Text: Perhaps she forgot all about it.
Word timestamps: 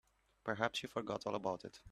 Perhaps 0.43 0.79
she 0.79 0.87
forgot 0.87 1.27
all 1.27 1.35
about 1.35 1.63
it. 1.63 1.79